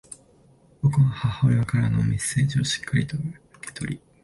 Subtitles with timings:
[0.81, 4.01] 僕は母親からのメッセージをしっかりと受け取り、